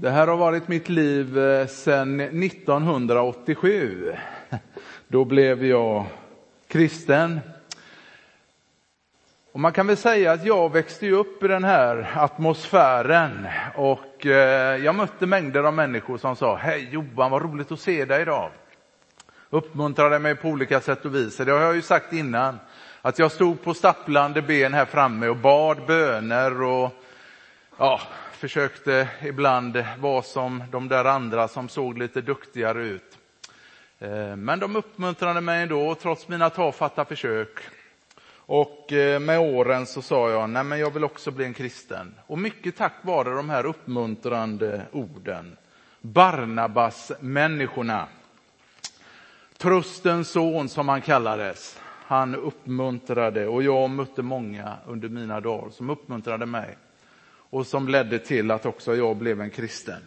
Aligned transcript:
Det 0.00 0.10
här 0.10 0.26
har 0.26 0.36
varit 0.36 0.68
mitt 0.68 0.88
liv 0.88 1.38
eh, 1.38 1.66
sedan 1.66 2.20
1987. 2.20 4.14
Då 5.08 5.24
blev 5.24 5.64
jag 5.64 6.04
kristen. 6.68 7.40
Och 9.52 9.60
man 9.60 9.72
kan 9.72 9.86
väl 9.86 9.96
säga 9.96 10.32
att 10.32 10.44
jag 10.44 10.72
växte 10.72 11.10
upp 11.10 11.42
i 11.42 11.48
den 11.48 11.64
här 11.64 12.12
atmosfären 12.16 13.48
och 13.74 14.26
eh, 14.26 14.84
jag 14.84 14.94
mötte 14.94 15.26
mängder 15.26 15.64
av 15.64 15.74
människor 15.74 16.18
som 16.18 16.36
sa 16.36 16.56
Hej 16.56 16.88
Johan, 16.92 17.30
vad 17.30 17.42
roligt 17.42 17.72
att 17.72 17.80
se 17.80 18.04
dig 18.04 18.22
idag. 18.22 18.50
Uppmuntrade 19.50 20.18
mig 20.18 20.34
på 20.34 20.48
olika 20.48 20.80
sätt 20.80 21.04
och 21.04 21.14
vis. 21.14 21.36
Det 21.36 21.52
har 21.52 21.60
jag 21.60 21.74
ju 21.74 21.82
sagt 21.82 22.12
innan. 22.12 22.58
Att 23.02 23.18
jag 23.18 23.32
stod 23.32 23.62
på 23.62 23.74
stapplande 23.74 24.42
ben 24.42 24.74
här 24.74 24.84
framme 24.84 25.28
och 25.28 25.36
bad 25.36 25.86
böner 25.86 26.62
och 26.62 26.90
ja, 27.78 28.00
försökte 28.38 29.08
ibland 29.22 29.84
vara 29.98 30.22
som 30.22 30.64
de 30.70 30.88
där 30.88 31.04
andra 31.04 31.48
som 31.48 31.68
såg 31.68 31.98
lite 31.98 32.20
duktigare 32.20 32.84
ut. 32.84 33.18
Eh, 33.98 34.36
men 34.36 34.58
de 34.58 34.76
uppmuntrade 34.76 35.40
mig 35.40 35.62
ändå, 35.62 35.94
trots 35.94 36.28
mina 36.28 36.50
tafatta 36.50 37.04
försök. 37.04 37.60
Och 38.36 38.92
eh, 38.92 39.20
med 39.20 39.38
åren 39.38 39.86
så 39.86 40.02
sa 40.02 40.30
jag, 40.30 40.50
nej 40.50 40.64
men 40.64 40.78
jag 40.78 40.90
vill 40.90 41.04
också 41.04 41.30
bli 41.30 41.44
en 41.44 41.54
kristen. 41.54 42.14
Och 42.26 42.38
mycket 42.38 42.76
tack 42.76 42.94
vare 43.02 43.30
de 43.30 43.50
här 43.50 43.66
uppmuntrande 43.66 44.82
orden. 44.92 45.56
Barnabas 46.00 47.12
människorna. 47.20 48.06
Tröstens 49.56 50.30
son 50.30 50.68
som 50.68 50.88
han 50.88 51.00
kallades. 51.00 51.80
Han 52.06 52.34
uppmuntrade 52.34 53.46
och 53.46 53.62
jag 53.62 53.90
mötte 53.90 54.22
många 54.22 54.76
under 54.86 55.08
mina 55.08 55.40
dagar 55.40 55.70
som 55.70 55.90
uppmuntrade 55.90 56.46
mig 56.46 56.76
och 57.50 57.66
som 57.66 57.88
ledde 57.88 58.18
till 58.18 58.50
att 58.50 58.66
också 58.66 58.96
jag 58.96 59.16
blev 59.16 59.40
en 59.40 59.50
kristen. 59.50 60.02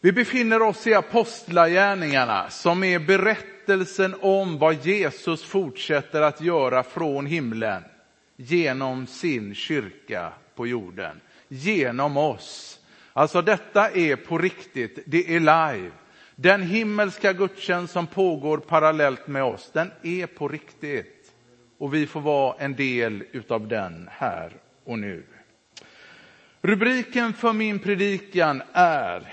Vi 0.00 0.12
befinner 0.12 0.62
oss 0.62 0.86
i 0.86 0.94
apostlagärningarna 0.94 2.50
som 2.50 2.84
är 2.84 2.98
berättelsen 2.98 4.14
om 4.20 4.58
vad 4.58 4.86
Jesus 4.86 5.44
fortsätter 5.44 6.22
att 6.22 6.40
göra 6.40 6.82
från 6.82 7.26
himlen 7.26 7.82
genom 8.36 9.06
sin 9.06 9.54
kyrka 9.54 10.32
på 10.54 10.66
jorden, 10.66 11.20
genom 11.48 12.16
oss. 12.16 12.80
Alltså 13.12 13.42
detta 13.42 13.90
är 13.90 14.16
på 14.16 14.38
riktigt, 14.38 14.98
det 15.06 15.36
är 15.36 15.40
live. 15.40 15.90
Den 16.36 16.62
himmelska 16.62 17.32
gudstjänst 17.32 17.92
som 17.92 18.06
pågår 18.06 18.58
parallellt 18.58 19.26
med 19.26 19.44
oss, 19.44 19.70
den 19.72 19.90
är 20.02 20.26
på 20.26 20.48
riktigt. 20.48 21.32
Och 21.78 21.94
vi 21.94 22.06
får 22.06 22.20
vara 22.20 22.56
en 22.58 22.74
del 22.74 23.24
utav 23.32 23.68
den 23.68 24.08
här 24.12 24.52
och 24.84 24.98
nu. 24.98 25.22
Rubriken 26.66 27.32
för 27.32 27.52
min 27.52 27.78
predikan 27.78 28.62
är 28.72 29.32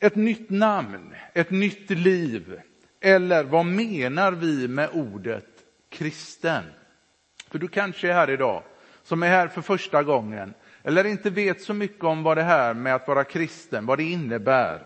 ett 0.00 0.16
nytt 0.16 0.50
namn, 0.50 1.14
ett 1.34 1.50
nytt 1.50 1.90
liv. 1.90 2.60
Eller 3.00 3.44
vad 3.44 3.66
menar 3.66 4.32
vi 4.32 4.68
med 4.68 4.88
ordet 4.92 5.46
kristen? 5.90 6.64
För 7.50 7.58
du 7.58 7.68
kanske 7.68 8.08
är 8.08 8.12
här 8.12 8.30
idag, 8.30 8.62
som 9.02 9.22
är 9.22 9.28
här 9.28 9.48
för 9.48 9.62
första 9.62 10.02
gången, 10.02 10.54
eller 10.82 11.06
inte 11.06 11.30
vet 11.30 11.62
så 11.62 11.74
mycket 11.74 12.04
om 12.04 12.22
vad 12.22 12.36
det 12.36 12.42
här 12.42 12.74
med 12.74 12.94
att 12.94 13.08
vara 13.08 13.24
kristen, 13.24 13.86
vad 13.86 13.98
det 13.98 14.04
innebär. 14.04 14.82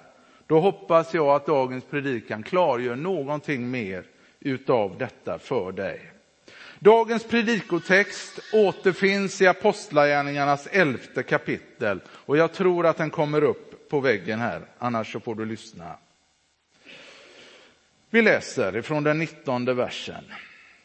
Då 0.46 0.60
hoppas 0.60 1.14
jag 1.14 1.28
att 1.28 1.46
dagens 1.46 1.84
predikan 1.84 2.42
klargör 2.42 2.96
någonting 2.96 3.70
mer 3.70 4.04
utav 4.40 4.98
detta 4.98 5.38
för 5.38 5.72
dig. 5.72 6.17
Dagens 6.80 7.24
predikotext 7.24 8.40
återfinns 8.52 9.40
i 9.42 9.46
Apostlagärningarnas 9.46 10.66
elfte 10.66 11.22
kapitel 11.22 12.00
och 12.08 12.36
jag 12.36 12.52
tror 12.52 12.86
att 12.86 12.96
den 12.96 13.10
kommer 13.10 13.42
upp 13.42 13.88
på 13.90 14.00
väggen 14.00 14.40
här, 14.40 14.62
annars 14.78 15.12
så 15.12 15.20
får 15.20 15.34
du 15.34 15.44
lyssna. 15.44 15.96
Vi 18.10 18.22
läser 18.22 18.76
ifrån 18.76 19.04
den 19.04 19.18
nittonde 19.18 19.74
versen. 19.74 20.24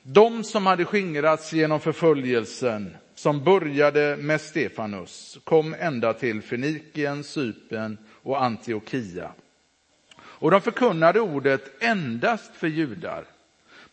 De 0.03 0.43
som 0.43 0.65
hade 0.65 0.85
skingrats 0.85 1.53
genom 1.53 1.79
förföljelsen 1.79 2.97
som 3.15 3.43
började 3.43 4.17
med 4.17 4.41
Stefanus 4.41 5.37
kom 5.43 5.75
ända 5.79 6.13
till 6.13 6.41
Fenikien, 6.41 7.23
Sypen 7.23 7.97
och 8.23 8.43
Antiochia. 8.43 9.31
Och 10.15 10.51
de 10.51 10.61
förkunnade 10.61 11.19
ordet 11.19 11.83
endast 11.83 12.55
för 12.55 12.67
judar. 12.67 13.23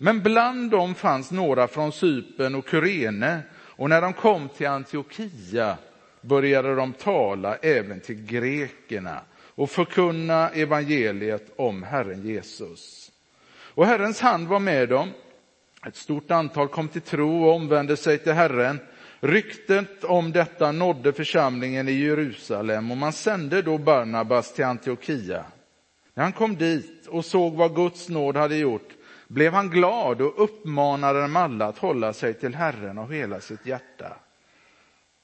Men 0.03 0.23
bland 0.23 0.71
dem 0.71 0.95
fanns 0.95 1.31
några 1.31 1.69
från 1.69 1.93
Sypen 1.93 2.55
och 2.55 2.69
Kyrene 2.71 3.41
och 3.57 3.89
när 3.89 4.01
de 4.01 4.13
kom 4.13 4.49
till 4.49 4.67
Antiochia 4.67 5.77
började 6.21 6.75
de 6.75 6.93
tala 6.93 7.57
även 7.57 8.01
till 8.01 8.25
grekerna 8.25 9.21
och 9.55 9.71
förkunna 9.71 10.49
evangeliet 10.49 11.53
om 11.57 11.83
Herren 11.83 12.23
Jesus. 12.23 13.11
Och 13.55 13.87
Herrens 13.87 14.21
hand 14.21 14.49
var 14.49 14.59
med 14.59 14.89
dem. 14.89 15.09
Ett 15.87 15.97
stort 15.97 16.31
antal 16.31 16.69
kom 16.69 16.89
till 16.89 17.03
tro 17.03 17.45
och 17.45 17.55
omvände 17.55 17.97
sig 17.97 18.19
till 18.19 18.33
Herren. 18.33 18.81
Ryktet 19.21 20.05
om 20.05 20.33
detta 20.33 20.73
nådde 20.73 21.13
församlingen 21.13 21.89
i 21.89 21.93
Jerusalem 21.93 22.91
och 22.91 22.97
man 22.97 23.13
sände 23.13 23.63
då 23.63 23.79
Barnabas 23.79 24.55
till 24.55 24.65
Antiochia. 24.65 25.45
När 26.15 26.25
han 26.25 26.33
kom 26.33 26.57
dit 26.57 27.07
och 27.07 27.25
såg 27.25 27.55
vad 27.55 27.75
Guds 27.75 28.09
nåd 28.09 28.37
hade 28.37 28.57
gjort 28.57 28.89
blev 29.31 29.53
han 29.53 29.71
glad 29.71 30.21
och 30.21 30.45
uppmanade 30.45 31.21
dem 31.21 31.37
alla 31.37 31.67
att 31.67 31.79
hålla 31.79 32.13
sig 32.13 32.35
till 32.35 32.55
Herren 32.55 32.99
av 32.99 33.13
hela 33.13 33.41
sitt 33.41 33.67
hjärta. 33.67 34.17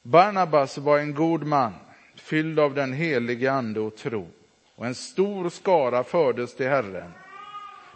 Barnabas 0.03 0.79
var 0.79 0.99
en 0.99 1.15
god 1.15 1.47
man, 1.47 1.73
fylld 2.15 2.59
av 2.59 2.75
den 2.75 2.93
helige 2.93 3.53
ande 3.53 3.81
och 3.81 3.97
tro, 3.97 4.29
och 4.77 4.87
en 4.87 4.95
stor 4.95 5.49
skara 5.49 6.05
fördes 6.05 6.57
till 6.57 6.69
Herren. 6.69 7.13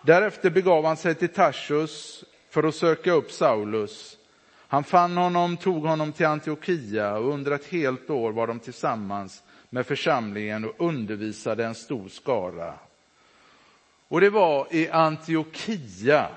Därefter 0.03 0.51
begav 0.51 0.85
han 0.85 0.97
sig 0.97 1.15
till 1.15 1.29
Tarsus 1.29 2.25
för 2.51 2.63
att 2.63 2.75
söka 2.75 3.13
upp 3.13 3.31
Saulus. 3.31 4.17
Han 4.69 4.85
fann 4.85 5.17
honom, 5.17 5.57
tog 5.57 5.87
honom 5.87 6.13
till 6.13 6.27
Antiochia 6.27 7.17
och 7.17 7.35
under 7.35 7.53
ett 7.53 7.67
helt 7.67 8.11
år 8.11 8.33
var 8.33 8.47
de 8.47 8.59
tillsammans 8.59 9.43
med 9.71 9.87
församlingen 9.87 10.65
och 10.65 10.75
undervisade 10.79 11.65
en 11.65 11.75
stor 11.75 12.09
skara. 12.09 12.75
Och 14.11 14.21
det 14.21 14.31
var 14.31 14.67
i 14.71 14.89
Antiochia 14.89 16.29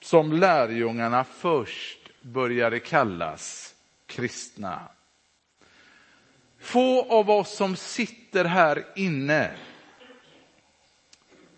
som 0.00 0.32
lärjungarna 0.32 1.24
först 1.24 1.98
började 2.22 2.78
kallas 2.80 3.74
kristna. 4.06 4.80
Få 6.58 7.02
av 7.10 7.30
oss 7.30 7.56
som 7.56 7.76
sitter 7.76 8.44
här 8.44 8.84
inne 8.96 9.50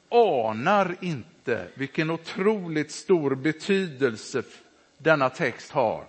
anar 0.08 0.96
inte 1.00 1.66
vilken 1.74 2.10
otroligt 2.10 2.90
stor 2.92 3.34
betydelse 3.34 4.42
denna 4.98 5.30
text 5.30 5.70
har. 5.70 6.04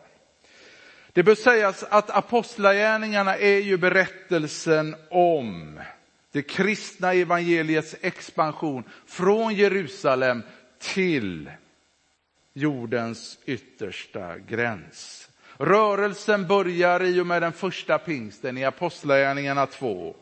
Det 1.13 1.23
bör 1.23 1.35
sägas 1.35 1.83
att 1.83 2.09
apostlagärningarna 2.09 3.38
är 3.38 3.59
ju 3.59 3.77
berättelsen 3.77 4.95
om 5.09 5.79
det 6.35 6.41
kristna 6.41 7.13
evangeliets 7.13 7.96
expansion 8.01 8.84
från 9.06 9.53
Jerusalem 9.53 10.44
till 10.79 11.50
jordens 12.53 13.40
yttersta 13.46 14.38
gräns. 14.38 15.29
Rörelsen 15.57 16.47
börjar 16.47 17.03
i 17.03 17.19
och 17.19 17.28
med 17.28 17.41
den 17.41 17.51
första 17.51 17.97
pingsten 17.97 18.57
i 18.57 18.66
Apostlagärningarna 18.66 19.66
2, 19.66 20.16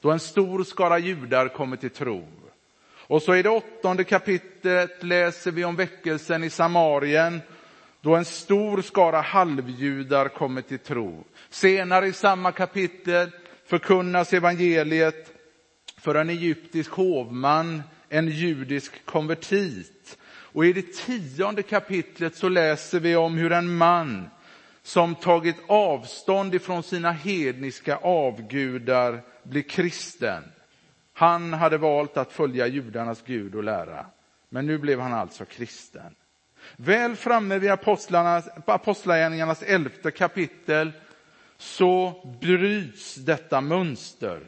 då 0.00 0.10
en 0.10 0.20
stor 0.20 0.64
skara 0.64 0.98
judar 0.98 1.48
kommer 1.48 1.76
till 1.76 1.90
tro. 1.90 2.28
Och 2.94 3.22
så 3.22 3.34
i 3.34 3.42
det 3.42 3.50
åttonde 3.50 4.04
kapitlet 4.04 5.02
läser 5.02 5.50
vi 5.50 5.64
om 5.64 5.76
väckelsen 5.76 6.44
i 6.44 6.50
Samarien, 6.50 7.40
då 8.00 8.16
en 8.16 8.24
stor 8.24 8.82
skara 8.82 9.20
halvjudar 9.20 10.28
kommer 10.28 10.62
till 10.62 10.78
tro. 10.78 11.24
Senare 11.50 12.06
i 12.06 12.12
samma 12.12 12.52
kapitel 12.52 13.30
förkunnas 13.66 14.32
evangeliet 14.32 15.31
för 16.02 16.14
en 16.14 16.30
egyptisk 16.30 16.90
hovman, 16.90 17.82
en 18.08 18.28
judisk 18.28 19.04
konvertit. 19.04 20.18
Och 20.24 20.66
i 20.66 20.72
det 20.72 20.92
tionde 20.92 21.62
kapitlet 21.62 22.36
så 22.36 22.48
läser 22.48 23.00
vi 23.00 23.16
om 23.16 23.34
hur 23.34 23.52
en 23.52 23.76
man 23.76 24.30
som 24.82 25.14
tagit 25.14 25.56
avstånd 25.66 26.54
ifrån 26.54 26.82
sina 26.82 27.12
hedniska 27.12 27.96
avgudar 27.96 29.20
blir 29.42 29.62
kristen. 29.62 30.42
Han 31.12 31.52
hade 31.52 31.78
valt 31.78 32.16
att 32.16 32.32
följa 32.32 32.66
judarnas 32.66 33.22
gud 33.26 33.54
och 33.54 33.64
lära, 33.64 34.06
men 34.48 34.66
nu 34.66 34.78
blev 34.78 35.00
han 35.00 35.12
alltså 35.12 35.44
kristen. 35.44 36.14
Väl 36.76 37.16
framme 37.16 37.58
vid 37.58 37.70
Apostlagärningarnas 38.66 39.62
elfte 39.62 40.10
kapitel 40.10 40.92
så 41.56 42.22
bryts 42.40 43.14
detta 43.14 43.60
mönster. 43.60 44.40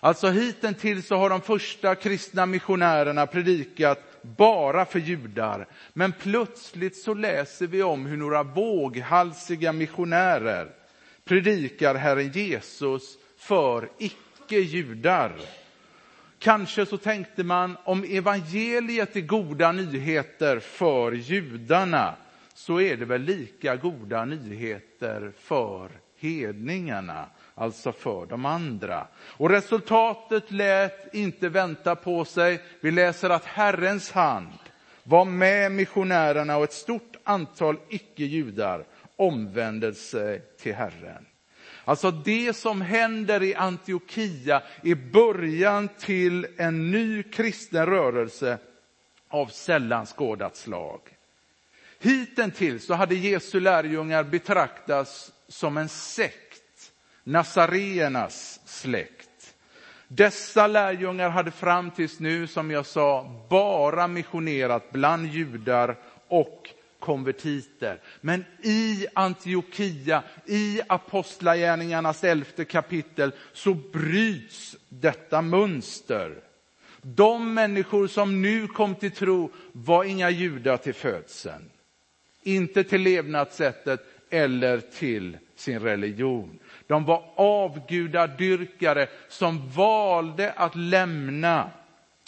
Alltså 0.00 0.28
hittills 0.30 1.06
så 1.06 1.16
har 1.16 1.30
de 1.30 1.40
första 1.40 1.94
kristna 1.94 2.46
missionärerna 2.46 3.26
predikat 3.26 3.98
bara 4.22 4.84
för 4.84 4.98
judar. 4.98 5.66
Men 5.92 6.12
plötsligt 6.12 6.96
så 6.96 7.14
läser 7.14 7.66
vi 7.66 7.82
om 7.82 8.06
hur 8.06 8.16
några 8.16 8.42
våghalsiga 8.42 9.72
missionärer 9.72 10.70
predikar 11.24 11.94
Herren 11.94 12.30
Jesus 12.30 13.18
för 13.38 13.88
icke-judar. 13.98 15.32
Kanske 16.38 16.86
så 16.86 16.96
tänkte 16.96 17.44
man 17.44 17.76
om 17.84 18.04
evangeliet 18.04 19.16
är 19.16 19.20
goda 19.20 19.72
nyheter 19.72 20.58
för 20.58 21.12
judarna 21.12 22.14
så 22.54 22.80
är 22.80 22.96
det 22.96 23.04
väl 23.04 23.22
lika 23.22 23.76
goda 23.76 24.24
nyheter 24.24 25.32
för 25.38 25.90
hedningarna, 26.16 27.26
alltså 27.60 27.92
för 27.92 28.26
de 28.26 28.44
andra. 28.44 29.06
Och 29.20 29.50
resultatet 29.50 30.50
lät 30.50 31.14
inte 31.14 31.48
vänta 31.48 31.96
på 31.96 32.24
sig. 32.24 32.60
Vi 32.80 32.90
läser 32.90 33.30
att 33.30 33.44
Herrens 33.44 34.10
hand 34.10 34.52
var 35.02 35.24
med 35.24 35.72
missionärerna 35.72 36.56
och 36.56 36.64
ett 36.64 36.72
stort 36.72 37.16
antal 37.24 37.76
icke-judar 37.88 38.84
omvände 39.16 39.94
sig 39.94 40.42
till 40.58 40.74
Herren. 40.74 41.26
Alltså 41.84 42.10
det 42.10 42.56
som 42.56 42.80
händer 42.80 43.42
i 43.42 43.54
Antiochia 43.54 44.62
är 44.82 45.12
början 45.12 45.88
till 45.98 46.46
en 46.56 46.90
ny 46.90 47.22
kristen 47.22 47.86
rörelse 47.86 48.58
av 49.28 49.46
sällan 49.46 50.06
skådat 50.06 50.56
slag. 50.56 51.00
Hittills 51.98 52.86
så 52.86 52.94
hade 52.94 53.14
Jesu 53.14 53.60
lärjungar 53.60 54.24
betraktats 54.24 55.32
som 55.48 55.76
en 55.76 55.88
sekt, 55.88 56.49
Nazareernas 57.30 58.60
släkt. 58.64 59.54
Dessa 60.08 60.66
lärjungar 60.66 61.30
hade 61.30 61.50
fram 61.50 61.90
tills 61.90 62.20
nu, 62.20 62.46
som 62.46 62.70
jag 62.70 62.86
sa, 62.86 63.40
bara 63.50 64.08
missionerat 64.08 64.92
bland 64.92 65.26
judar 65.26 65.96
och 66.28 66.70
konvertiter. 66.98 68.00
Men 68.20 68.44
i 68.62 69.06
Antiochia, 69.14 70.22
i 70.46 70.80
Apostlagärningarnas 70.88 72.24
elfte 72.24 72.64
kapitel, 72.64 73.32
så 73.52 73.74
bryts 73.74 74.76
detta 74.88 75.42
mönster. 75.42 76.36
De 77.02 77.54
människor 77.54 78.06
som 78.06 78.42
nu 78.42 78.66
kom 78.66 78.94
till 78.94 79.10
tro 79.12 79.50
var 79.72 80.04
inga 80.04 80.30
judar 80.30 80.76
till 80.76 80.94
födseln. 80.94 81.70
Inte 82.42 82.84
till 82.84 83.00
levnadssättet 83.00 84.00
eller 84.30 84.80
till 84.80 85.38
sin 85.54 85.80
religion. 85.80 86.58
De 86.86 87.04
var 87.04 87.24
avgudadyrkare 87.34 89.08
som 89.28 89.70
valde 89.70 90.52
att 90.52 90.76
lämna, 90.76 91.70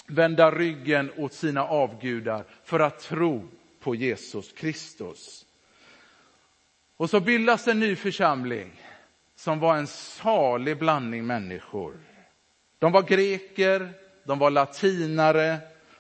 vända 0.07 0.51
ryggen 0.51 1.11
åt 1.17 1.33
sina 1.33 1.65
avgudar 1.65 2.45
för 2.65 2.81
att 2.81 3.01
tro 3.01 3.49
på 3.81 3.95
Jesus 3.95 4.53
Kristus. 4.53 5.47
Och 6.97 7.11
så 7.11 7.21
bildas 7.21 7.69
en 7.69 7.81
ny 7.81 7.97
församling 7.97 8.71
som 9.37 9.59
var 9.59 9.77
en 9.77 9.87
salig 9.87 10.79
blandning 10.79 11.27
människor. 11.27 11.95
De 12.79 12.93
var 12.93 13.03
greker, 13.03 13.93
de 14.25 14.39
var 14.39 14.51
latinare, 14.51 15.59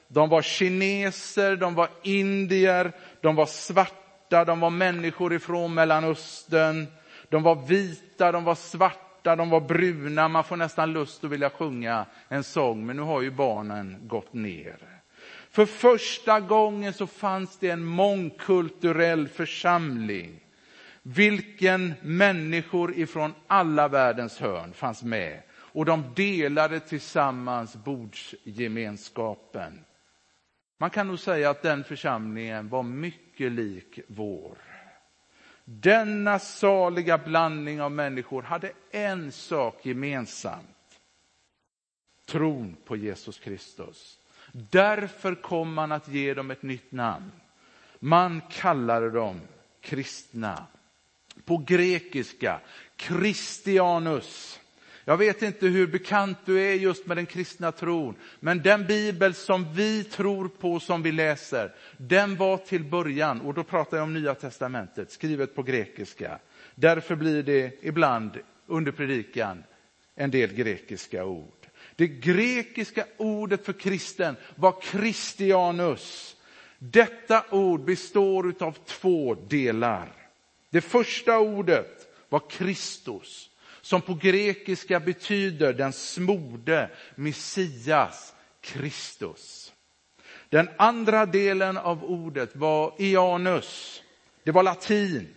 de 0.09 0.29
var 0.29 0.43
kineser, 0.43 1.57
de 1.57 1.75
var 1.75 1.89
indier, 2.03 2.93
de 3.21 3.37
var 3.37 3.47
svarta, 3.47 4.02
de 4.33 4.61
var 4.61 4.71
människor 4.71 5.35
ifrån 5.35 5.75
Mellanöstern, 5.75 6.87
de 7.29 7.43
var 7.43 7.67
vita, 7.67 8.33
de 8.33 8.45
var 8.45 8.55
svarta, 8.55 9.37
de 9.37 9.51
var 9.51 9.61
bruna. 9.61 10.29
Man 10.29 10.45
får 10.45 10.57
nästan 10.57 10.93
lust 10.93 11.25
att 11.25 11.31
vilja 11.31 11.51
sjunga 11.51 12.07
en 12.29 12.45
sång, 12.45 12.87
men 12.87 12.97
nu 12.97 13.03
har 13.03 13.23
ju 13.23 13.31
barnen 13.31 13.97
gått 14.03 14.33
ner. 14.33 14.77
För 15.51 15.67
första 15.67 16.41
gången 16.41 16.93
så 16.93 17.07
fanns 17.07 17.59
det 17.59 17.71
en 17.71 17.85
mångkulturell 17.85 19.29
församling. 19.29 20.41
Vilken 21.03 21.95
människor 22.03 22.99
ifrån 22.99 23.35
alla 23.47 23.89
världens 23.89 24.41
hörn 24.41 24.73
fanns 24.73 25.03
med 25.03 25.43
och 25.53 25.85
de 25.85 26.05
delade 26.15 26.81
tillsammans 26.81 27.77
bordsgemenskapen. 27.77 29.85
Man 30.83 30.91
kan 30.91 31.07
nog 31.09 31.19
säga 31.19 31.51
att 31.51 31.63
den 31.63 31.85
församlingen 31.85 32.69
var 32.69 32.83
mycket 32.83 33.53
lik 33.53 33.99
vår. 34.07 34.59
Denna 35.65 36.39
saliga 36.39 37.19
blandning 37.19 37.83
av 37.83 37.93
människor 37.93 38.43
hade 38.43 38.73
en 38.91 39.33
sak 39.33 39.87
gemensamt. 39.87 41.01
Tron 42.27 42.77
på 42.85 42.97
Jesus 42.97 43.39
Kristus. 43.39 44.19
Därför 44.53 45.35
kom 45.35 45.75
man 45.75 45.93
att 45.93 46.09
ge 46.09 46.35
dem 46.35 46.51
ett 46.51 46.63
nytt 46.63 46.93
namn. 46.93 47.31
Man 47.99 48.41
kallade 48.51 49.11
dem 49.11 49.41
kristna. 49.81 50.67
På 51.45 51.57
grekiska, 51.57 52.61
Christianus. 52.97 54.61
Jag 55.05 55.17
vet 55.17 55.43
inte 55.43 55.67
hur 55.67 55.87
bekant 55.87 56.39
du 56.45 56.61
är 56.61 56.75
just 56.75 57.07
med 57.07 57.17
den 57.17 57.27
kristna 57.27 57.73
tron, 57.73 58.17
men 58.41 58.63
den 58.63 58.87
bibel 58.87 59.35
som 59.35 59.75
vi 59.75 60.05
tror 60.05 60.49
på, 60.49 60.81
som 60.81 61.03
vi 61.03 61.13
läser, 61.13 61.75
den 61.97 62.37
var 62.37 62.57
till 62.57 62.85
början, 62.85 63.41
och 63.41 63.55
då 63.55 63.65
pratar 63.65 63.97
jag 63.97 64.05
om 64.05 64.15
Nya 64.15 64.35
testamentet, 64.35 65.11
skrivet 65.11 65.55
på 65.55 65.63
grekiska. 65.63 66.39
Därför 66.75 67.17
blir 67.17 67.43
det 67.43 67.79
ibland 67.83 68.39
under 68.67 68.93
predikan 68.93 69.65
en 70.15 70.31
del 70.31 70.53
grekiska 70.53 71.25
ord. 71.25 71.67
Det 71.97 72.09
grekiska 72.09 73.07
ordet 73.17 73.65
för 73.65 73.73
kristen 73.73 74.37
var 74.55 74.75
Christianus. 74.83 76.37
Detta 76.79 77.45
ord 77.51 77.85
består 77.85 78.55
av 78.61 78.79
två 78.87 79.35
delar. 79.35 80.13
Det 80.71 80.81
första 80.81 81.39
ordet 81.39 82.09
var 82.29 82.43
Kristus, 82.51 83.51
som 83.83 84.01
på 84.01 84.15
grekiska 84.15 85.01
betyder 85.01 85.73
den 85.73 85.93
smorde, 85.93 86.91
Messias, 87.15 88.35
Kristus. 88.61 89.73
Den 90.49 90.69
andra 90.77 91.27
delen 91.27 91.77
av 91.77 92.05
ordet 92.05 92.57
var 92.57 92.95
Ianus. 92.99 94.03
Det 94.45 94.51
var 94.51 94.63
latin 94.63 95.35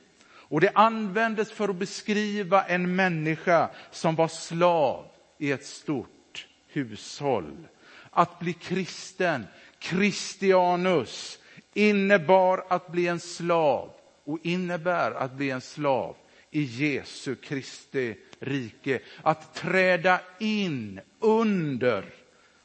och 0.47 0.61
det 0.61 0.71
användes 0.75 1.51
för 1.51 1.69
att 1.69 1.75
beskriva 1.75 2.63
en 2.63 2.95
människa 2.95 3.69
som 3.91 4.15
var 4.15 4.27
slav 4.27 5.05
i 5.39 5.51
ett 5.51 5.65
stort 5.65 6.47
hushåll. 6.67 7.67
Att 8.09 8.39
bli 8.39 8.53
kristen, 8.53 9.47
Christianus, 9.79 11.39
innebar 11.73 12.65
att 12.69 12.91
bli 12.91 13.07
en 13.07 13.19
slav 13.19 13.91
och 14.25 14.39
innebär 14.43 15.11
att 15.11 15.33
bli 15.33 15.49
en 15.49 15.61
slav 15.61 16.15
i 16.55 16.63
Jesu 16.63 17.35
Kristi 17.35 18.15
rike. 18.39 18.99
Att 19.21 19.53
träda 19.53 20.21
in 20.39 21.01
under 21.19 22.13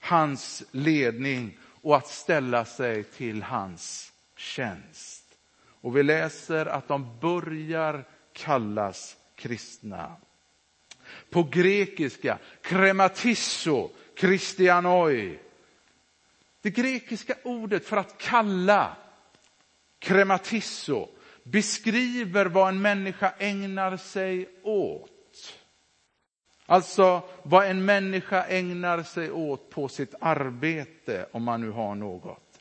hans 0.01 0.63
ledning 0.71 1.59
och 1.83 1.97
att 1.97 2.07
ställa 2.07 2.65
sig 2.65 3.05
till 3.05 3.43
hans 3.43 4.13
tjänst. 4.37 5.25
Och 5.81 5.97
vi 5.97 6.03
läser 6.03 6.67
att 6.67 6.89
de 6.89 7.19
börjar 7.21 8.05
kallas 8.33 9.17
kristna. 9.35 10.17
På 11.31 11.43
grekiska, 11.43 12.39
krematisso, 12.63 13.91
kristianoi. 14.17 15.39
Det 16.61 16.71
grekiska 16.71 17.35
ordet 17.45 17.87
för 17.87 17.97
att 17.97 18.19
kalla, 18.19 18.97
krematisso, 19.99 21.09
beskriver 21.53 22.47
vad 22.47 22.69
en 22.69 22.83
människa 22.83 23.33
ägnar 23.39 23.97
sig 23.97 24.49
åt. 24.63 25.11
Alltså 26.67 27.23
vad 27.43 27.67
en 27.67 27.85
människa 27.85 28.45
ägnar 28.45 29.03
sig 29.03 29.31
åt 29.31 29.71
på 29.71 29.89
sitt 29.89 30.15
arbete, 30.21 31.27
om 31.33 31.43
man 31.43 31.61
nu 31.61 31.71
har 31.71 31.95
något. 31.95 32.61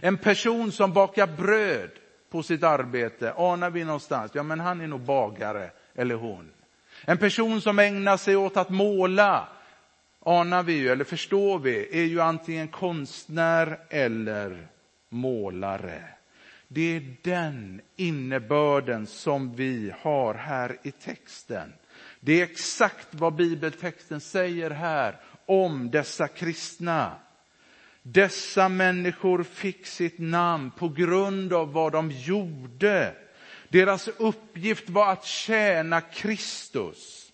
En 0.00 0.18
person 0.18 0.72
som 0.72 0.92
bakar 0.92 1.26
bröd 1.26 1.90
på 2.30 2.42
sitt 2.42 2.62
arbete, 2.62 3.32
anar 3.32 3.70
vi 3.70 3.84
någonstans, 3.84 4.30
ja 4.34 4.42
men 4.42 4.60
han 4.60 4.80
är 4.80 4.86
nog 4.86 5.00
bagare, 5.00 5.70
eller 5.94 6.14
hon. 6.14 6.52
En 7.04 7.18
person 7.18 7.60
som 7.60 7.78
ägnar 7.78 8.16
sig 8.16 8.36
åt 8.36 8.56
att 8.56 8.70
måla, 8.70 9.48
anar 10.20 10.62
vi 10.62 10.72
ju, 10.72 10.88
eller 10.88 11.04
förstår 11.04 11.58
vi, 11.58 12.00
är 12.00 12.04
ju 12.04 12.20
antingen 12.20 12.68
konstnär 12.68 13.78
eller 13.90 14.68
målare. 15.08 16.15
Det 16.68 16.96
är 16.96 17.16
den 17.22 17.80
innebörden 17.96 19.06
som 19.06 19.54
vi 19.54 19.92
har 20.00 20.34
här 20.34 20.78
i 20.82 20.90
texten. 20.90 21.72
Det 22.20 22.40
är 22.40 22.44
exakt 22.44 23.08
vad 23.10 23.34
bibeltexten 23.34 24.20
säger 24.20 24.70
här 24.70 25.20
om 25.46 25.90
dessa 25.90 26.28
kristna. 26.28 27.12
Dessa 28.02 28.68
människor 28.68 29.42
fick 29.42 29.86
sitt 29.86 30.18
namn 30.18 30.70
på 30.70 30.88
grund 30.88 31.52
av 31.52 31.72
vad 31.72 31.92
de 31.92 32.10
gjorde. 32.10 33.14
Deras 33.68 34.08
uppgift 34.08 34.90
var 34.90 35.12
att 35.12 35.24
tjäna 35.24 36.00
Kristus. 36.00 37.32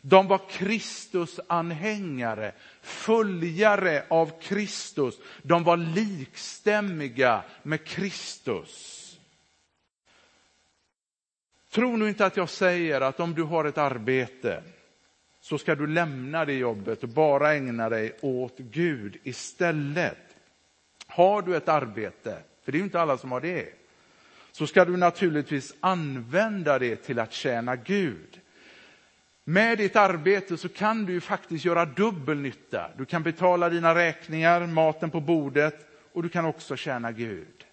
De 0.00 0.28
var 0.28 0.40
Kristus-anhängare, 0.50 2.52
följare 2.84 4.04
av 4.08 4.40
Kristus. 4.40 5.18
De 5.42 5.64
var 5.64 5.76
likstämmiga 5.76 7.42
med 7.62 7.84
Kristus. 7.84 9.00
Tro 11.70 11.96
nu 11.96 12.08
inte 12.08 12.26
att 12.26 12.36
jag 12.36 12.48
säger 12.48 13.00
att 13.00 13.20
om 13.20 13.34
du 13.34 13.42
har 13.42 13.64
ett 13.64 13.78
arbete 13.78 14.62
så 15.40 15.58
ska 15.58 15.74
du 15.74 15.86
lämna 15.86 16.44
det 16.44 16.52
jobbet 16.52 17.02
och 17.02 17.08
bara 17.08 17.54
ägna 17.54 17.88
dig 17.88 18.16
åt 18.20 18.58
Gud 18.58 19.16
istället. 19.22 20.18
Har 21.06 21.42
du 21.42 21.56
ett 21.56 21.68
arbete, 21.68 22.38
för 22.64 22.72
det 22.72 22.76
är 22.76 22.80
ju 22.80 22.84
inte 22.84 23.00
alla 23.00 23.18
som 23.18 23.32
har 23.32 23.40
det, 23.40 23.68
så 24.52 24.66
ska 24.66 24.84
du 24.84 24.96
naturligtvis 24.96 25.74
använda 25.80 26.78
det 26.78 26.96
till 26.96 27.18
att 27.18 27.32
tjäna 27.32 27.76
Gud. 27.76 28.40
Med 29.44 29.78
ditt 29.78 29.96
arbete 29.96 30.56
så 30.56 30.68
kan 30.68 31.04
du 31.04 31.20
faktiskt 31.20 31.64
göra 31.64 31.84
dubbel 31.84 32.38
nytta. 32.38 32.90
Du 32.96 33.04
kan 33.04 33.22
betala 33.22 33.68
dina 33.68 33.94
räkningar, 33.94 34.66
maten 34.66 35.10
på 35.10 35.20
bordet 35.20 35.86
och 36.12 36.22
du 36.22 36.28
kan 36.28 36.44
också 36.44 36.76
tjäna 36.76 37.12
Gud. 37.12 37.64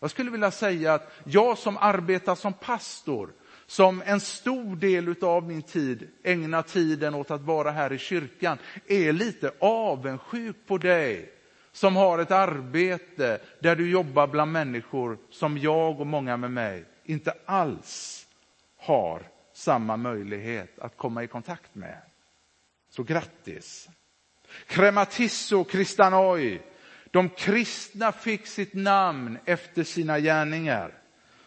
Jag 0.00 0.10
skulle 0.10 0.30
vilja 0.30 0.50
säga 0.50 0.94
att 0.94 1.12
jag 1.24 1.58
som 1.58 1.76
arbetar 1.76 2.34
som 2.34 2.52
pastor, 2.52 3.30
som 3.66 4.02
en 4.06 4.20
stor 4.20 4.76
del 4.76 5.14
av 5.22 5.42
min 5.42 5.62
tid 5.62 6.08
ägnar 6.24 6.62
tiden 6.62 7.14
åt 7.14 7.30
att 7.30 7.40
vara 7.40 7.70
här 7.70 7.92
i 7.92 7.98
kyrkan, 7.98 8.58
är 8.86 9.12
lite 9.12 9.52
avundsjuk 9.58 10.56
på 10.66 10.78
dig 10.78 11.32
som 11.72 11.96
har 11.96 12.18
ett 12.18 12.30
arbete 12.30 13.38
där 13.60 13.76
du 13.76 13.90
jobbar 13.90 14.26
bland 14.26 14.52
människor 14.52 15.18
som 15.30 15.58
jag 15.58 16.00
och 16.00 16.06
många 16.06 16.36
med 16.36 16.50
mig 16.50 16.84
inte 17.04 17.32
alls 17.46 18.26
har 18.76 19.22
samma 19.56 19.96
möjlighet 19.96 20.78
att 20.78 20.96
komma 20.96 21.22
i 21.24 21.26
kontakt 21.26 21.74
med. 21.74 22.00
Så 22.90 23.02
grattis! 23.02 23.88
Krematisso 24.66 25.64
Kristanoi, 25.64 26.60
de 27.10 27.28
kristna 27.28 28.12
fick 28.12 28.46
sitt 28.46 28.74
namn 28.74 29.38
efter 29.44 29.84
sina 29.84 30.20
gärningar 30.20 30.92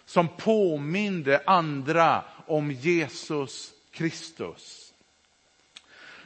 som 0.06 0.28
påminde 0.28 1.42
andra 1.46 2.24
om 2.48 2.72
Jesus 2.72 3.72
Kristus. 3.92 4.94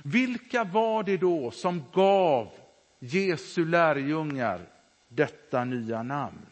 Vilka 0.04 0.64
var 0.64 1.04
det 1.04 1.18
då 1.18 1.52
som 1.52 1.84
gav 1.94 2.52
Jesu 3.00 3.66
lärjungar 3.66 4.62
detta 5.08 5.64
nya 5.64 6.04
namn? 6.04 6.46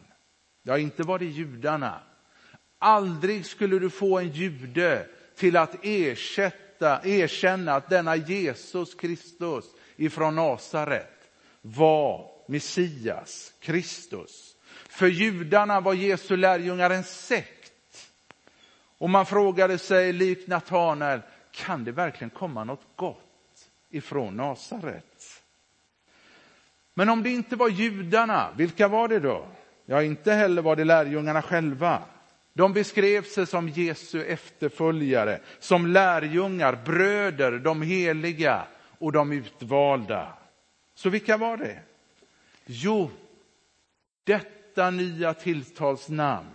Ja, 0.62 0.78
inte 0.78 1.02
var 1.02 1.18
det 1.18 1.24
judarna. 1.24 2.00
Aldrig 2.78 3.46
skulle 3.46 3.78
du 3.78 3.90
få 3.90 4.18
en 4.18 4.28
jude 4.28 5.08
till 5.42 5.56
att 5.56 5.76
ersätta, 5.82 7.00
erkänna 7.04 7.74
att 7.74 7.88
denna 7.88 8.16
Jesus 8.16 8.94
Kristus 8.94 9.64
ifrån 9.96 10.34
Nasaret 10.34 11.30
var 11.62 12.30
Messias, 12.48 13.52
Kristus. 13.60 14.56
För 14.88 15.06
judarna 15.06 15.80
var 15.80 15.94
Jesu 15.94 16.36
lärjungar 16.36 16.90
en 16.90 17.04
sekt. 17.04 17.72
Och 18.98 19.10
man 19.10 19.26
frågade 19.26 19.78
sig 19.78 20.12
likt 20.12 20.48
Natanael, 20.48 21.20
kan 21.50 21.84
det 21.84 21.92
verkligen 21.92 22.30
komma 22.30 22.64
något 22.64 22.86
gott 22.96 23.68
ifrån 23.90 24.36
Nasaret? 24.36 25.42
Men 26.94 27.08
om 27.08 27.22
det 27.22 27.30
inte 27.30 27.56
var 27.56 27.68
judarna, 27.68 28.48
vilka 28.56 28.88
var 28.88 29.08
det 29.08 29.20
då? 29.20 29.46
Ja, 29.86 30.02
inte 30.02 30.32
heller 30.32 30.62
var 30.62 30.76
det 30.76 30.84
lärjungarna 30.84 31.42
själva. 31.42 32.02
De 32.52 32.72
beskrev 32.72 33.24
sig 33.24 33.46
som 33.46 33.68
Jesu 33.68 34.24
efterföljare, 34.24 35.40
som 35.58 35.86
lärjungar, 35.86 36.82
bröder, 36.84 37.58
de 37.58 37.82
heliga 37.82 38.66
och 38.98 39.12
de 39.12 39.32
utvalda. 39.32 40.38
Så 40.94 41.10
vilka 41.10 41.36
var 41.36 41.56
det? 41.56 41.82
Jo, 42.66 43.10
detta 44.24 44.90
nya 44.90 45.34
tilltalsnamn 45.34 46.48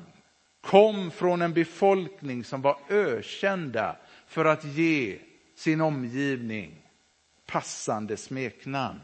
kom 0.61 1.11
från 1.11 1.41
en 1.41 1.53
befolkning 1.53 2.43
som 2.43 2.61
var 2.61 2.77
ökända 2.89 3.95
för 4.27 4.45
att 4.45 4.63
ge 4.65 5.19
sin 5.55 5.81
omgivning 5.81 6.81
passande 7.45 8.17
smeknamn. 8.17 8.99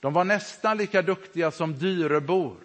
De 0.00 0.12
var 0.12 0.24
nästan 0.24 0.76
lika 0.76 1.02
duktiga 1.02 1.50
som 1.50 1.78
Dyrebor. 1.78 2.56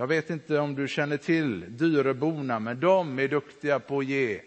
Jag 0.00 0.06
vet 0.06 0.30
inte 0.30 0.58
om 0.58 0.74
du 0.74 0.88
känner 0.88 1.16
till 1.16 1.76
Dyreborna, 1.76 2.58
men 2.58 2.80
de 2.80 3.18
är 3.18 3.28
duktiga 3.28 3.80
på 3.80 3.98
att 3.98 4.04
ge 4.04 4.40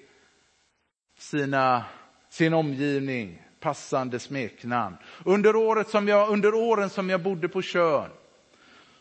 sina, 1.17 1.85
sin 2.29 2.53
omgivning 2.53 3.41
passande 3.59 4.19
smeknamn. 4.19 4.95
Under, 5.25 5.55
året 5.55 5.89
som 5.89 6.07
jag, 6.07 6.29
under 6.29 6.53
åren 6.53 6.89
som 6.89 7.09
jag 7.09 7.21
bodde 7.21 7.49
på 7.49 7.61
Tjörn 7.61 8.09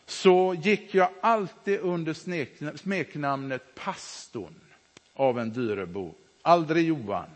så 0.05 0.53
gick 0.53 0.95
jag 0.95 1.09
alltid 1.21 1.79
under 1.79 2.13
smeknamnet 2.77 3.75
pastorn 3.75 4.59
av 5.13 5.39
en 5.39 5.53
Dyrebo, 5.53 6.15
aldrig 6.41 6.87
Johan. 6.87 7.29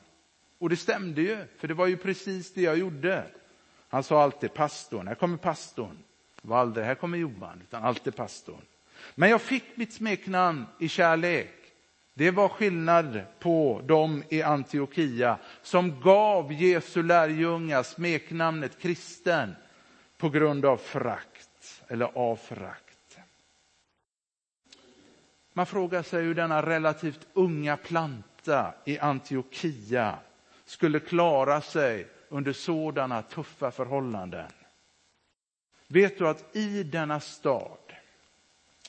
Och 0.57 0.69
det 0.69 0.77
stämde 0.77 1.21
ju, 1.21 1.37
för 1.57 1.67
det 1.67 1.73
var 1.73 1.87
ju 1.87 1.97
precis 1.97 2.53
det 2.53 2.61
jag 2.61 2.77
gjorde. 2.77 3.23
Han 3.89 4.03
sa 4.03 4.23
alltid 4.23 4.53
pastorn, 4.53 5.07
här 5.07 5.15
kommer 5.15 5.37
pastorn. 5.37 5.97
Det 6.41 6.47
var 6.47 6.57
aldrig, 6.57 6.85
här 6.85 6.95
kommer 6.95 7.17
Johan, 7.17 7.61
utan 7.67 7.83
alltid 7.83 8.15
pastorn. 8.15 8.61
Men 9.15 9.29
jag 9.29 9.41
fick 9.41 9.63
mitt 9.77 9.93
smeknamn 9.93 10.65
i 10.79 10.89
kärlek. 10.89 11.53
Det 12.13 12.31
var 12.31 12.49
skillnad 12.49 13.21
på 13.39 13.81
dem 13.85 14.23
i 14.29 14.41
Antiochia 14.41 15.37
som 15.61 16.01
gav 16.01 16.53
Jesu 16.53 17.03
lärjungar 17.03 17.83
smeknamnet 17.83 18.79
kristen 18.79 19.55
på 20.17 20.29
grund 20.29 20.65
av 20.65 20.77
frakt 20.77 21.83
eller 21.87 22.17
av 22.17 22.35
frakt. 22.35 23.17
Man 25.53 25.65
frågar 25.65 26.03
sig 26.03 26.23
hur 26.23 26.35
denna 26.35 26.61
relativt 26.61 27.27
unga 27.33 27.77
planta 27.77 28.73
i 28.85 28.99
Antiochia 28.99 30.19
skulle 30.65 30.99
klara 30.99 31.61
sig 31.61 32.07
under 32.29 32.53
sådana 32.53 33.21
tuffa 33.21 33.71
förhållanden. 33.71 34.51
Vet 35.87 36.17
du 36.17 36.27
att 36.27 36.55
i 36.55 36.83
denna 36.83 37.19
stad 37.19 37.86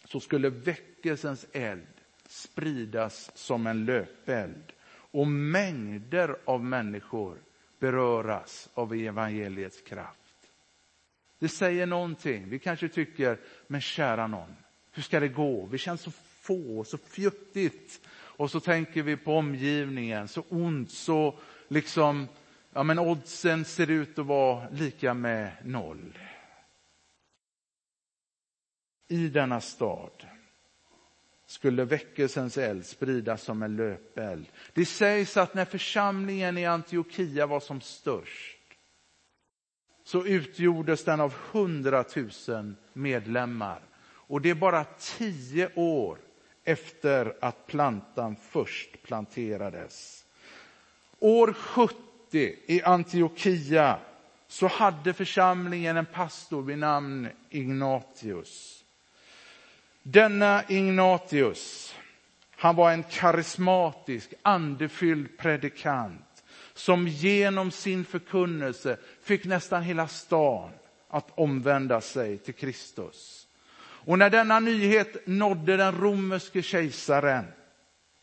så 0.09 0.21
skulle 0.21 0.51
väckelsens 0.51 1.47
eld 1.53 1.87
spridas 2.29 3.31
som 3.35 3.67
en 3.67 3.85
löpeld 3.85 4.73
och 4.91 5.27
mängder 5.27 6.37
av 6.45 6.65
människor 6.65 7.39
beröras 7.79 8.69
av 8.75 8.95
evangeliets 8.95 9.81
kraft. 9.81 10.51
Det 11.39 11.49
säger 11.49 11.87
någonting. 11.87 12.49
Vi 12.49 12.59
kanske 12.59 12.89
tycker, 12.89 13.39
men 13.67 13.81
kära 13.81 14.27
någon, 14.27 14.57
hur 14.93 15.03
ska 15.03 15.21
det 15.21 15.29
gå? 15.29 15.67
Vi 15.67 15.79
känns 15.79 16.01
så 16.01 16.11
få, 16.41 16.85
så 16.85 16.99
fjuttigt. 16.99 18.01
Och 18.11 18.51
så 18.51 18.61
tänker 18.61 19.03
vi 19.03 19.17
på 19.17 19.37
omgivningen, 19.37 20.29
så 20.29 20.45
ont, 20.49 20.91
så 20.91 21.39
liksom, 21.69 22.29
ja 22.73 22.83
men 22.83 22.99
oddsen 22.99 23.65
ser 23.65 23.91
ut 23.91 24.19
att 24.19 24.27
vara 24.27 24.69
lika 24.69 25.15
med 25.15 25.53
noll 25.65 26.19
i 29.09 29.29
denna 29.29 29.61
stad 29.61 30.27
skulle 31.47 31.85
väckelsens 31.85 32.59
eld 32.59 32.87
spridas 32.87 33.43
som 33.43 33.63
en 33.63 33.77
löpeld. 33.77 34.47
Det 34.73 34.87
sägs 34.87 35.37
att 35.37 35.55
när 35.55 35.65
församlingen 35.65 36.59
i 36.59 36.67
Antiochia 36.67 37.47
var 37.47 37.61
som 37.61 37.81
störst 37.81 38.59
så 40.05 40.27
utgjordes 40.27 41.05
den 41.05 41.21
av 41.21 41.35
hundratusen 41.53 42.77
medlemmar. 42.93 43.81
Och 44.29 44.41
det 44.41 44.51
är 44.51 44.55
bara 44.55 44.85
tio 44.99 45.71
år 45.75 46.19
efter 46.65 47.37
att 47.41 47.67
plantan 47.67 48.37
först 48.51 49.03
planterades. 49.03 50.25
År 51.19 51.53
70 51.53 51.95
i 52.67 52.83
Antiochia 52.83 53.99
så 54.49 54.67
hade 54.67 55.13
församlingen 55.13 55.97
en 55.97 56.07
pastor 56.07 56.63
vid 56.63 56.79
namn 56.79 57.29
Ignatius. 57.51 58.78
Denna 60.11 60.65
Ignatius, 60.69 61.95
han 62.51 62.77
var 62.77 62.93
en 62.93 63.03
karismatisk, 63.03 64.35
andefylld 64.43 65.39
predikant 65.39 66.45
som 66.75 67.09
genom 67.09 67.71
sin 67.71 68.05
förkunnelse 68.05 68.97
fick 69.23 69.45
nästan 69.45 69.83
hela 69.83 70.09
stan 70.09 70.71
att 71.09 71.39
omvända 71.39 72.01
sig 72.01 72.39
till 72.39 72.55
Kristus. 72.55 73.47
Och 73.81 74.19
när 74.19 74.31
denna 74.31 74.61
nyhet 74.61 75.27
nådde 75.27 75.77
den 75.77 76.01
romerske 76.01 76.63
kejsaren 76.63 77.45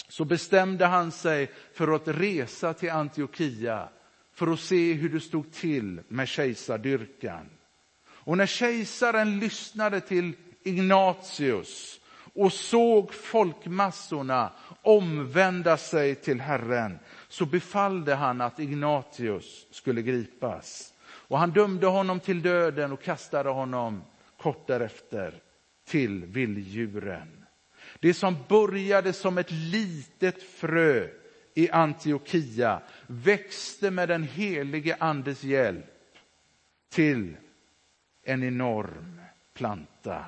så 0.07 0.25
bestämde 0.25 0.85
han 0.85 1.11
sig 1.11 1.51
för 1.73 1.95
att 1.95 2.07
resa 2.07 2.73
till 2.73 2.91
Antiochia 2.91 3.89
för 4.33 4.53
att 4.53 4.59
se 4.59 4.93
hur 4.93 5.09
det 5.09 5.19
stod 5.19 5.51
till 5.51 6.01
med 6.07 6.27
kejsardyrkan. 6.27 7.49
Och 8.07 8.37
när 8.37 8.45
kejsaren 8.45 9.39
lyssnade 9.39 10.01
till 10.01 10.33
Ignatius 10.65 11.99
och 12.33 12.53
såg 12.53 13.13
folkmassorna 13.13 14.51
omvända 14.81 15.77
sig 15.77 16.15
till 16.15 16.41
Herren 16.41 16.99
så 17.27 17.45
befallde 17.45 18.15
han 18.15 18.41
att 18.41 18.59
Ignatius 18.59 19.67
skulle 19.71 20.01
gripas. 20.01 20.93
Och 21.03 21.39
han 21.39 21.51
dömde 21.51 21.87
honom 21.87 22.19
till 22.19 22.41
döden 22.41 22.91
och 22.91 23.01
kastade 23.01 23.49
honom 23.49 24.03
kort 24.37 24.67
därefter 24.67 25.33
till 25.85 26.25
vilddjuren. 26.25 27.45
Det 27.99 28.13
som 28.13 28.37
började 28.47 29.13
som 29.13 29.37
ett 29.37 29.51
litet 29.51 30.43
frö 30.43 31.07
i 31.53 31.69
Antiochia 31.69 32.81
växte 33.07 33.91
med 33.91 34.09
den 34.09 34.23
helige 34.23 34.97
andes 34.99 35.43
hjälp 35.43 35.85
till 36.89 37.37
en 38.23 38.43
enorm 38.43 39.21
planta, 39.53 40.25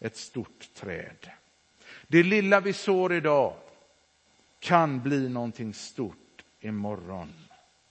ett 0.00 0.16
stort 0.16 0.68
träd. 0.74 1.30
Det 2.08 2.22
lilla 2.22 2.60
vi 2.60 2.72
sår 2.72 3.12
idag 3.12 3.54
kan 4.58 5.00
bli 5.02 5.28
någonting 5.28 5.74
stort 5.74 6.42
imorgon. 6.60 7.32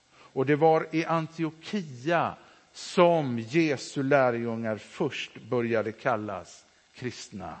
Och 0.08 0.46
det 0.46 0.56
var 0.56 0.86
i 0.92 1.04
Antiochia 1.04 2.34
som 2.72 3.38
Jesu 3.38 4.02
lärjungar 4.02 4.76
först 4.76 5.42
började 5.42 5.92
kallas 5.92 6.64
kristna. 6.94 7.60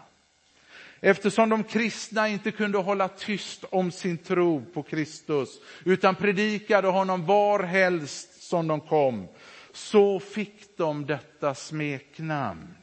Eftersom 1.00 1.48
de 1.48 1.64
kristna 1.64 2.28
inte 2.28 2.50
kunde 2.50 2.78
hålla 2.78 3.08
tyst 3.08 3.64
om 3.70 3.90
sin 3.90 4.18
tro 4.18 4.64
på 4.64 4.82
Kristus 4.82 5.60
utan 5.84 6.14
predikade 6.14 6.88
honom 6.88 7.26
varhelst 7.26 8.42
som 8.42 8.66
de 8.66 8.80
kom, 8.80 9.28
så 9.72 10.20
fick 10.20 10.76
de 10.76 11.06
detta 11.06 11.54
smeknamn. 11.54 12.74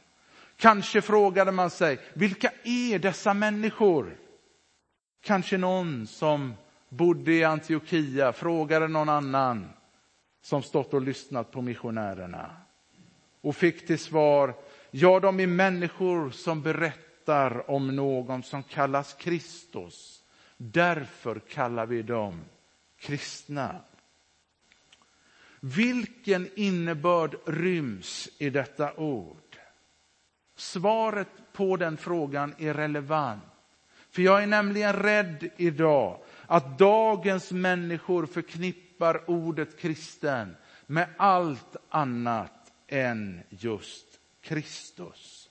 Kanske 0.56 1.02
frågade 1.02 1.52
man 1.52 1.70
sig, 1.70 1.98
vilka 2.14 2.52
är 2.64 2.98
dessa 2.98 3.34
människor? 3.34 4.16
Kanske 5.20 5.58
någon 5.58 6.06
som 6.06 6.54
bodde 6.88 7.32
i 7.32 7.44
Antiochia 7.44 8.32
frågade 8.32 8.88
någon 8.88 9.08
annan 9.08 9.68
som 10.42 10.62
stått 10.62 10.94
och 10.94 11.02
lyssnat 11.02 11.50
på 11.50 11.62
missionärerna 11.62 12.56
och 13.40 13.56
fick 13.56 13.86
till 13.86 13.98
svar, 13.98 14.54
ja 14.90 15.20
de 15.20 15.40
är 15.40 15.46
människor 15.46 16.30
som 16.30 16.62
berättar 16.62 17.70
om 17.70 17.96
någon 17.96 18.42
som 18.42 18.62
kallas 18.62 19.14
Kristus. 19.14 20.22
Därför 20.56 21.38
kallar 21.38 21.86
vi 21.86 22.02
dem 22.02 22.44
kristna. 22.98 23.80
Vilken 25.60 26.48
innebörd 26.54 27.36
ryms 27.46 28.28
i 28.38 28.50
detta 28.50 28.94
ord? 28.94 29.43
Svaret 30.56 31.28
på 31.52 31.76
den 31.76 31.96
frågan 31.96 32.54
är 32.58 32.74
relevant. 32.74 33.42
För 34.10 34.22
jag 34.22 34.42
är 34.42 34.46
nämligen 34.46 34.92
rädd 34.92 35.50
idag 35.56 36.18
att 36.46 36.78
dagens 36.78 37.52
människor 37.52 38.26
förknippar 38.26 39.30
ordet 39.30 39.78
kristen 39.78 40.56
med 40.86 41.08
allt 41.16 41.76
annat 41.88 42.72
än 42.88 43.40
just 43.48 44.06
Kristus. 44.40 45.50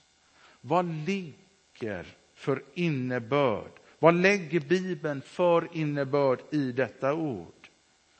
Vad 0.60 0.86
ligger 0.86 2.06
för 2.34 2.62
innebörd? 2.74 3.70
Vad 3.98 4.14
lägger 4.14 4.60
Bibeln 4.60 5.22
för 5.22 5.68
innebörd 5.72 6.40
i 6.50 6.72
detta 6.72 7.14
ord? 7.14 7.68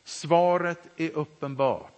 Svaret 0.05 0.89
är 0.97 1.11
uppenbart. 1.11 1.94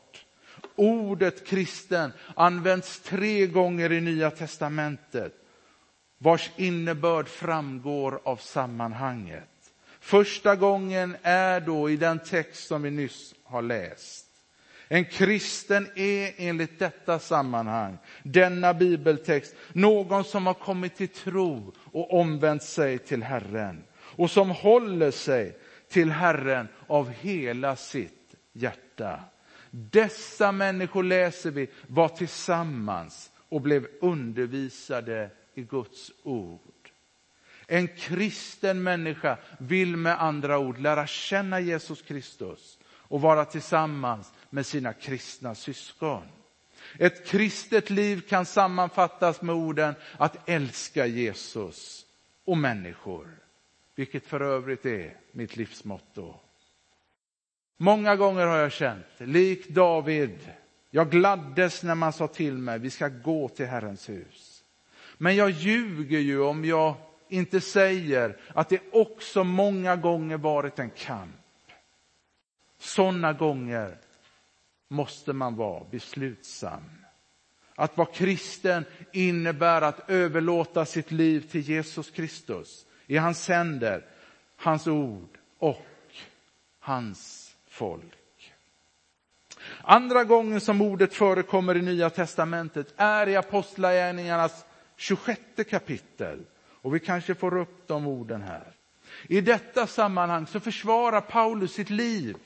Ordet 0.77 1.47
kristen 1.47 2.13
används 2.35 3.01
tre 3.01 3.47
gånger 3.47 3.93
i 3.93 4.01
Nya 4.01 4.31
testamentet 4.31 5.33
vars 6.19 6.51
innebörd 6.57 7.29
framgår 7.29 8.21
av 8.25 8.37
sammanhanget. 8.37 9.49
Första 10.01 10.57
gången 10.57 11.17
är 11.23 11.61
då 11.61 11.91
i 11.91 11.97
den 11.97 12.19
text 12.19 12.67
som 12.67 12.83
vi 12.83 12.91
nyss 12.91 13.35
har 13.45 13.63
läst. 13.63 14.27
En 14.89 15.05
kristen 15.05 15.89
är 15.95 16.35
enligt 16.37 16.79
detta 16.79 17.19
sammanhang, 17.19 17.99
denna 18.23 18.75
bibeltext, 18.75 19.55
någon 19.73 20.25
som 20.25 20.47
har 20.47 20.55
kommit 20.55 20.97
till 20.97 21.09
tro 21.09 21.73
och 21.93 22.21
omvänt 22.21 22.63
sig 22.63 22.99
till 22.99 23.23
Herren 23.23 23.85
och 23.95 24.31
som 24.31 24.51
håller 24.51 25.11
sig 25.11 25.59
till 25.89 26.11
Herren 26.11 26.69
av 26.87 27.11
hela 27.11 27.77
sitt 27.77 28.35
hjärta. 28.53 29.21
Dessa 29.71 30.53
människor 30.53 31.03
läser 31.03 31.51
vi 31.51 31.69
var 31.87 32.09
tillsammans 32.09 33.31
och 33.49 33.61
blev 33.61 33.87
undervisade 34.01 35.31
i 35.55 35.63
Guds 35.63 36.13
ord. 36.23 36.61
En 37.67 37.89
kristen 37.89 38.83
människa 38.83 39.39
vill 39.59 39.97
med 39.97 40.23
andra 40.23 40.59
ord 40.59 40.79
lära 40.79 41.07
känna 41.07 41.61
Jesus 41.61 42.03
Kristus 42.03 42.79
och 42.87 43.21
vara 43.21 43.45
tillsammans 43.45 44.33
med 44.51 44.67
sina 44.67 44.93
kristna 44.93 45.55
syskon. 45.55 46.23
Ett 46.99 47.27
kristet 47.27 47.91
liv 47.91 48.21
kan 48.21 48.47
sammanfattas 48.47 49.43
med 49.43 49.55
orden 49.55 49.95
att 50.19 50.49
älska 50.49 51.07
Jesus 51.07 52.07
och 52.45 52.59
människor, 52.59 53.39
vilket 53.95 54.27
för 54.27 54.41
övrigt 54.41 54.87
är 54.87 55.17
mitt 55.33 55.57
livsmotto. 55.57 56.35
Många 57.77 58.17
gånger 58.17 58.47
har 58.47 58.57
jag 58.57 58.73
känt, 58.73 59.07
lik 59.19 59.69
David, 59.69 60.51
jag 60.91 61.11
gladdes 61.11 61.83
när 61.83 61.95
man 61.95 62.13
sa 62.13 62.29
till 62.29 62.59
mig, 62.59 62.79
vi 62.79 62.91
ska 62.91 63.09
gå 63.09 63.49
till 63.49 63.67
Herrens 63.67 64.09
hus. 64.09 64.65
Men 65.19 65.37
jag 65.37 65.51
ljuger 65.51 66.19
ju 66.19 66.41
om 66.41 66.65
jag 66.65 66.95
inte 67.29 67.61
säger 67.61 68.37
att 68.55 68.69
det 68.69 68.81
också 68.93 69.45
många 69.45 69.97
gånger 69.97 70.37
varit 70.37 70.79
en 70.79 70.91
kamp. 70.91 71.37
Sådana 72.79 73.33
gånger 73.33 73.99
måste 74.89 75.33
man 75.33 75.57
vara 75.57 75.85
beslutsam. 75.91 76.83
Att 77.75 77.97
vara 77.97 78.09
kristen 78.13 78.85
innebär 79.13 79.83
att 79.83 80.11
överlåta 80.11 80.85
sitt 80.85 81.11
liv 81.11 81.51
till 81.51 81.61
Jesus 81.61 82.11
Kristus 82.11 82.87
i 83.07 83.17
hans 83.17 83.49
händer, 83.49 84.07
hans 84.57 84.87
ord 84.87 85.39
och 85.59 85.87
hans 86.79 87.46
folk. 87.77 88.53
Andra 89.83 90.25
gången 90.25 90.61
som 90.61 90.81
ordet 90.81 91.15
förekommer 91.15 91.77
i 91.77 91.83
Nya 91.83 92.11
testamentet 92.11 92.95
är 92.97 93.29
i 93.29 93.37
Apostlagärningarnas 93.37 94.65
26 94.97 95.41
kapitel. 95.71 96.45
Och 96.83 96.95
vi 96.95 97.01
kanske 97.01 97.35
får 97.35 97.59
upp 97.59 97.89
de 97.89 98.07
orden 98.07 98.43
här. 98.43 98.73
I 99.29 99.41
detta 99.41 99.87
sammanhang 99.87 100.47
så 100.47 100.61
försvarar 100.61 101.21
Paulus 101.21 101.73
sitt 101.73 101.91
liv 101.91 102.37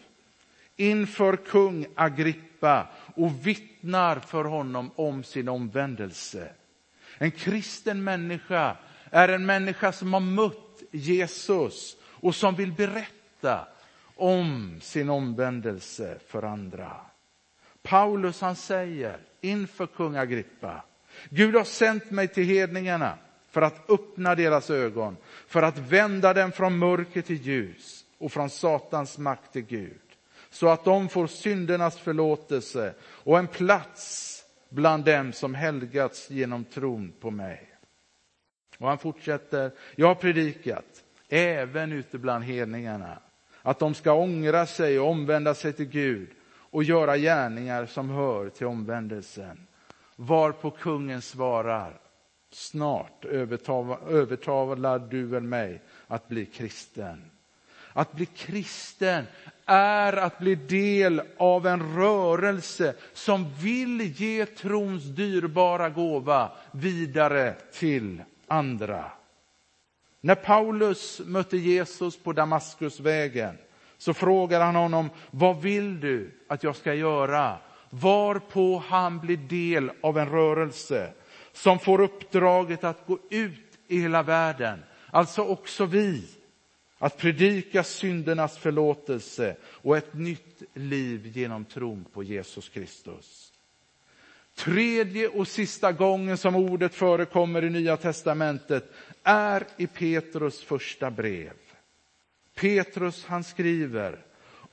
inför 0.77 1.37
kung 1.37 1.87
Agrippa 1.95 2.89
och 3.15 3.47
vittnar 3.47 4.21
för 4.21 4.45
honom 4.45 4.91
om 4.97 5.25
sin 5.25 5.49
omvändelse. 5.49 6.53
En 7.19 7.31
kristen 7.31 8.05
människa 8.05 8.77
är 9.11 9.29
en 9.29 9.47
människa 9.47 9.93
som 9.93 10.13
har 10.13 10.21
mött 10.21 10.83
Jesus 10.91 11.97
och 12.03 12.35
som 12.35 12.55
vill 12.55 12.73
berätta 12.73 13.67
om 14.21 14.79
sin 14.81 15.11
omvändelse 15.11 16.19
för 16.27 16.43
andra. 16.43 16.97
Paulus 17.83 18.41
han 18.41 18.57
säger 18.57 19.19
inför 19.41 19.87
kung 19.87 20.17
Agrippa, 20.17 20.85
Gud 21.29 21.55
har 21.55 21.65
sänt 21.65 22.11
mig 22.11 22.29
till 22.29 22.45
hedningarna 22.45 23.19
för 23.51 23.63
att 23.63 23.91
öppna 23.91 24.35
deras 24.35 24.71
ögon, 24.71 25.17
för 25.47 25.63
att 25.63 25.79
vända 25.79 26.35
dem 26.35 26.53
från 26.53 26.79
mörker 26.79 27.23
till 27.23 27.37
ljus 27.37 28.05
och 28.19 28.33
från 28.33 28.51
Satans 28.51 29.19
makt 29.19 29.53
till 29.53 29.63
Gud, 29.63 30.01
så 30.51 30.69
att 30.69 30.85
de 30.85 31.09
får 31.09 31.27
syndernas 31.27 31.99
förlåtelse 31.99 32.95
och 33.03 33.39
en 33.39 33.47
plats 33.47 34.37
bland 34.69 35.05
dem 35.05 35.33
som 35.33 35.55
helgats 35.55 36.31
genom 36.31 36.65
tron 36.65 37.13
på 37.21 37.31
mig. 37.31 37.67
Och 38.79 38.89
han 38.89 38.99
fortsätter, 38.99 39.71
jag 39.97 40.07
har 40.07 40.15
predikat, 40.15 41.05
även 41.29 41.93
ute 41.93 42.19
bland 42.19 42.45
hedningarna, 42.45 43.19
att 43.63 43.79
de 43.79 43.95
ska 43.95 44.13
ångra 44.13 44.67
sig 44.67 45.01
och 45.01 45.09
omvända 45.09 45.55
sig 45.55 45.73
till 45.73 45.89
Gud 45.89 46.29
och 46.71 46.85
göra 46.85 47.17
gärningar 47.17 47.87
som 47.87 48.11
hör 48.11 48.49
till 48.49 48.67
omvändelsen. 48.67 49.67
Varpå 50.17 50.71
kungen 50.71 51.23
svarar, 51.23 52.01
snart 52.51 53.25
övertalar 53.25 54.99
du 54.99 55.27
väl 55.27 55.43
mig 55.43 55.83
att 56.07 56.29
bli 56.29 56.47
kristen. 56.47 57.31
Att 57.93 58.13
bli 58.13 58.27
kristen 58.27 59.25
är 59.67 60.17
att 60.17 60.39
bli 60.39 60.55
del 60.55 61.23
av 61.37 61.67
en 61.67 61.97
rörelse 61.97 62.95
som 63.13 63.53
vill 63.63 64.01
ge 64.01 64.47
trons 64.47 65.05
dyrbara 65.05 65.89
gåva 65.89 66.53
vidare 66.73 67.55
till 67.73 68.23
andra. 68.47 69.05
När 70.21 70.35
Paulus 70.35 71.21
mötte 71.25 71.57
Jesus 71.57 72.17
på 72.17 72.33
Damaskusvägen 72.33 73.59
så 73.99 74.15
frågade 74.15 74.65
han 74.65 74.75
honom, 74.75 75.11
vad 75.31 75.63
vill 75.63 76.01
du 76.01 76.31
att 76.49 76.63
jag 76.63 76.77
ska 76.77 76.95
göra? 76.95 77.59
Varpå 77.91 78.83
han 78.89 79.19
blir 79.19 79.37
del 79.37 79.91
av 80.01 80.19
en 80.19 80.29
rörelse 80.29 81.13
som 81.53 81.79
får 81.79 82.01
uppdraget 82.01 82.85
att 82.85 83.07
gå 83.07 83.19
ut 83.31 83.79
i 83.89 84.01
hela 84.01 84.23
världen, 84.23 84.79
alltså 85.11 85.43
också 85.43 85.85
vi, 85.85 86.25
att 86.99 87.17
predika 87.17 87.85
syndernas 87.85 88.59
förlåtelse 88.59 89.57
och 89.65 89.97
ett 89.97 90.15
nytt 90.15 90.63
liv 90.75 91.33
genom 91.35 91.65
tron 91.65 92.05
på 92.13 92.23
Jesus 92.23 92.69
Kristus. 92.69 93.53
Tredje 94.57 95.29
och 95.29 95.49
sista 95.49 95.93
gången 95.93 96.39
som 96.39 96.57
ordet 96.57 96.95
förekommer 96.95 97.65
i 97.65 97.71
Nya 97.71 97.97
testamentet 97.97 98.93
är 99.23 99.67
i 99.77 99.87
Petrus 99.87 100.65
första 100.65 101.11
brev. 101.11 101.53
Petrus 102.55 103.25
han 103.25 103.45
skriver, 103.45 104.25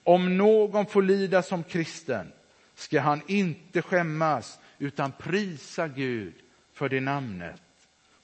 om 0.04 0.38
någon 0.38 0.86
får 0.86 1.02
lida 1.02 1.42
som 1.42 1.64
kristen 1.64 2.32
ska 2.76 3.02
han 3.02 3.22
inte 3.28 3.82
skämmas 3.82 4.60
utan 4.78 5.12
prisa 5.12 5.88
Gud 5.88 6.34
för 6.74 6.90
det 6.90 7.00
namnet. 7.00 7.62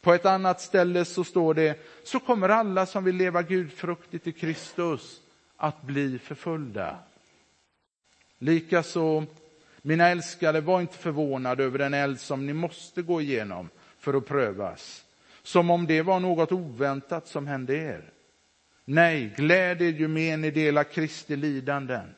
På 0.01 0.13
ett 0.13 0.25
annat 0.25 0.61
ställe 0.61 1.05
så 1.05 1.23
står 1.23 1.53
det, 1.53 1.79
så 2.03 2.19
kommer 2.19 2.49
alla 2.49 2.85
som 2.85 3.03
vill 3.03 3.15
leva 3.15 3.41
gudfruktigt 3.41 4.27
i 4.27 4.31
Kristus 4.31 5.21
att 5.57 5.81
bli 5.81 6.19
förföljda. 6.19 6.99
Likaså, 8.37 9.25
mina 9.81 10.09
älskade, 10.09 10.61
var 10.61 10.81
inte 10.81 10.97
förvånade 10.97 11.63
över 11.63 11.79
den 11.79 11.93
eld 11.93 12.19
som 12.19 12.45
ni 12.45 12.53
måste 12.53 13.01
gå 13.01 13.21
igenom 13.21 13.69
för 13.99 14.13
att 14.13 14.25
prövas, 14.25 15.05
som 15.43 15.69
om 15.69 15.87
det 15.87 16.01
var 16.01 16.19
något 16.19 16.51
oväntat 16.51 17.27
som 17.27 17.47
hände 17.47 17.75
er. 17.75 18.13
Nej, 18.85 19.33
gläd 19.35 19.81
er 19.81 19.91
ju 19.91 20.07
mer 20.07 20.37
ni 20.37 20.51
delar 20.51 20.83
Kristi 20.83 21.35
lidanden. 21.35 22.15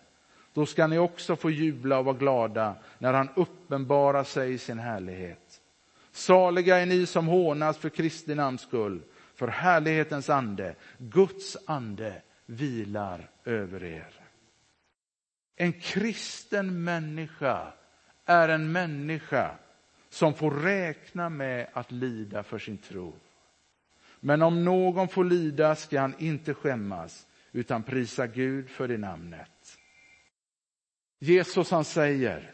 Då 0.54 0.66
ska 0.66 0.88
ni 0.88 0.98
också 0.98 1.36
få 1.36 1.50
jubla 1.50 2.00
och 2.00 2.06
vara 2.06 2.18
glada 2.18 2.76
när 2.98 3.14
han 3.14 3.30
uppenbarar 3.36 4.24
sig 4.24 4.54
i 4.54 4.58
sin 4.58 4.80
härlighet. 4.80 5.62
Saliga 6.12 6.78
är 6.78 6.86
ni 6.86 7.06
som 7.06 7.28
hånas 7.28 7.78
för 7.78 7.90
Kristi 7.90 8.36
namns 8.36 8.62
skull, 8.62 9.02
för 9.36 9.48
härlighetens 9.48 10.30
ande, 10.30 10.76
Guds 10.98 11.58
ande, 11.66 12.22
vilar 12.46 13.30
över 13.46 13.84
er. 13.84 14.14
En 15.56 15.74
kristen 15.74 16.84
människa 16.84 17.74
är 18.26 18.50
en 18.50 18.72
människa 18.72 19.52
som 20.16 20.34
får 20.34 20.52
räkna 20.52 21.30
med 21.30 21.68
att 21.74 21.92
lida 21.92 22.44
för 22.44 22.60
sin 22.60 22.78
tro. 22.78 23.14
Men 24.20 24.42
om 24.42 24.66
någon 24.66 25.08
får 25.08 25.24
lida 25.24 25.76
ska 25.76 26.00
han 26.00 26.16
inte 26.18 26.54
skämmas 26.54 27.28
utan 27.52 27.84
prisa 27.84 28.28
Gud 28.28 28.70
för 28.70 28.88
det 28.88 28.98
namnet. 28.98 29.78
Jesus 31.20 31.72
han 31.72 31.86
säger, 31.86 32.52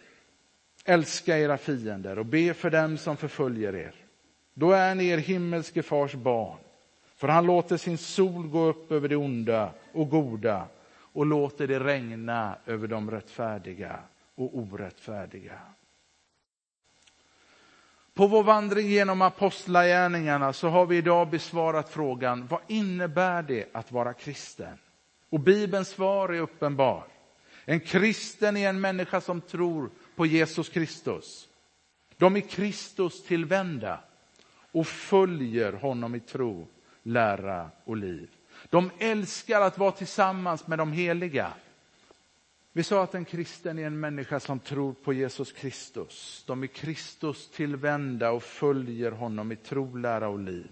älska 0.85 1.37
era 1.37 1.57
fiender 1.57 2.19
och 2.19 2.25
be 2.25 2.53
för 2.53 2.69
dem 2.69 2.97
som 2.97 3.17
förföljer 3.17 3.75
er. 3.75 3.95
Då 4.53 4.71
är 4.71 4.95
ni 4.95 5.07
er 5.07 5.17
himmelske 5.17 5.83
fars 5.83 6.13
barn, 6.13 6.57
för 7.15 7.27
han 7.27 7.45
låter 7.45 7.77
sin 7.77 7.97
sol 7.97 8.47
gå 8.47 8.65
upp 8.65 8.91
över 8.91 9.09
det 9.09 9.15
onda 9.15 9.73
och 9.93 10.09
goda 10.09 10.67
och 10.91 11.25
låter 11.25 11.67
det 11.67 11.79
regna 11.79 12.57
över 12.65 12.87
de 12.87 13.11
rättfärdiga 13.11 13.99
och 14.35 14.57
orättfärdiga. 14.57 15.59
På 18.13 18.27
vår 18.27 18.43
vandring 18.43 18.87
genom 18.87 19.21
apostlagärningarna 19.21 20.53
så 20.53 20.69
har 20.69 20.85
vi 20.85 20.97
idag 20.97 21.29
besvarat 21.29 21.89
frågan, 21.89 22.47
vad 22.47 22.61
innebär 22.67 23.43
det 23.43 23.65
att 23.73 23.91
vara 23.91 24.13
kristen? 24.13 24.77
Och 25.29 25.39
Bibelns 25.39 25.89
svar 25.89 26.29
är 26.29 26.39
uppenbar. 26.39 27.03
En 27.65 27.79
kristen 27.79 28.57
är 28.57 28.69
en 28.69 28.81
människa 28.81 29.21
som 29.21 29.41
tror 29.41 29.89
på 30.15 30.25
Jesus 30.25 30.69
Kristus. 30.69 31.47
De 32.17 32.35
är 32.35 32.41
Kristus 32.41 33.23
tillvända 33.23 33.99
och 34.71 34.87
följer 34.87 35.73
honom 35.73 36.15
i 36.15 36.19
tro, 36.19 36.67
lära 37.03 37.69
och 37.85 37.97
liv. 37.97 38.29
De 38.69 38.91
älskar 38.99 39.61
att 39.61 39.77
vara 39.77 39.91
tillsammans 39.91 40.67
med 40.67 40.77
de 40.77 40.91
heliga. 40.91 41.53
Vi 42.73 42.83
sa 42.83 43.03
att 43.03 43.15
en 43.15 43.25
kristen 43.25 43.79
är 43.79 43.87
en 43.87 43.99
människa 43.99 44.39
som 44.39 44.59
tror 44.59 44.93
på 44.93 45.13
Jesus 45.13 45.51
Kristus. 45.51 46.43
De 46.47 46.63
är 46.63 46.67
Kristus 46.67 47.49
tillvända 47.49 48.31
och 48.31 48.43
följer 48.43 49.11
honom 49.11 49.51
i 49.51 49.55
tro, 49.55 49.95
lära 49.95 50.27
och 50.27 50.39
liv. 50.39 50.71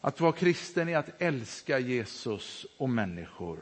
Att 0.00 0.20
vara 0.20 0.32
kristen 0.32 0.88
är 0.88 0.98
att 0.98 1.22
älska 1.22 1.78
Jesus 1.78 2.66
och 2.76 2.88
människor. 2.88 3.58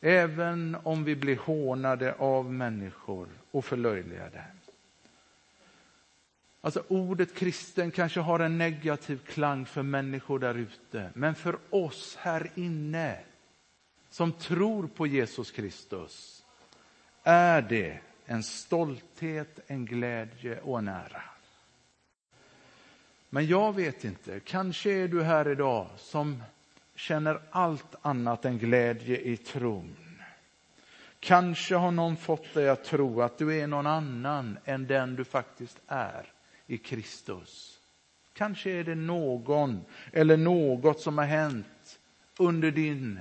Även 0.00 0.76
om 0.82 1.04
vi 1.04 1.16
blir 1.16 1.36
hånade 1.36 2.14
av 2.14 2.52
människor 2.52 3.28
och 3.50 3.64
förlöjligade. 3.64 4.44
Alltså 6.60 6.82
ordet 6.88 7.34
kristen 7.34 7.90
kanske 7.90 8.20
har 8.20 8.40
en 8.40 8.58
negativ 8.58 9.20
klang 9.26 9.66
för 9.66 9.82
människor 9.82 10.38
där 10.38 10.54
ute, 10.54 11.10
men 11.14 11.34
för 11.34 11.58
oss 11.70 12.16
här 12.20 12.50
inne 12.54 13.18
som 14.10 14.32
tror 14.32 14.86
på 14.86 15.06
Jesus 15.06 15.50
Kristus 15.50 16.44
är 17.22 17.62
det 17.62 17.98
en 18.26 18.42
stolthet, 18.42 19.60
en 19.66 19.86
glädje 19.86 20.60
och 20.60 20.78
en 20.78 20.88
ära. 20.88 21.22
Men 23.30 23.46
jag 23.46 23.74
vet 23.74 24.04
inte, 24.04 24.40
kanske 24.40 24.90
är 24.92 25.08
du 25.08 25.22
här 25.22 25.48
idag 25.48 25.86
som 25.96 26.42
känner 26.94 27.40
allt 27.50 27.94
annat 28.02 28.44
än 28.44 28.58
glädje 28.58 29.20
i 29.20 29.36
tron. 29.36 29.96
Kanske 31.20 31.74
har 31.74 31.90
någon 31.90 32.16
fått 32.16 32.54
dig 32.54 32.68
att 32.68 32.84
tro 32.84 33.22
att 33.22 33.38
du 33.38 33.60
är 33.60 33.66
någon 33.66 33.86
annan 33.86 34.58
än 34.64 34.86
den 34.86 35.16
du 35.16 35.24
faktiskt 35.24 35.80
är 35.86 36.32
i 36.66 36.78
Kristus. 36.78 37.80
Kanske 38.32 38.70
är 38.70 38.84
det 38.84 38.94
någon 38.94 39.84
eller 40.12 40.36
något 40.36 41.00
som 41.00 41.18
har 41.18 41.24
hänt 41.24 41.98
under, 42.38 42.70
din, 42.70 43.20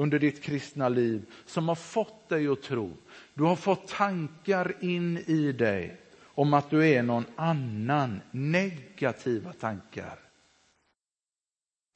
under 0.00 0.18
ditt 0.18 0.42
kristna 0.42 0.88
liv 0.88 1.26
som 1.46 1.68
har 1.68 1.74
fått 1.74 2.28
dig 2.28 2.48
att 2.48 2.62
tro. 2.62 2.92
Du 3.34 3.44
har 3.44 3.56
fått 3.56 3.88
tankar 3.88 4.74
in 4.80 5.18
i 5.18 5.52
dig 5.52 5.96
om 6.24 6.54
att 6.54 6.70
du 6.70 6.88
är 6.88 7.02
någon 7.02 7.24
annan, 7.36 8.20
negativa 8.30 9.52
tankar. 9.52 10.18